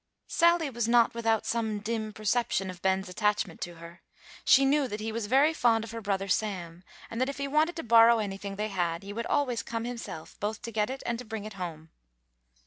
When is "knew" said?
4.65-4.87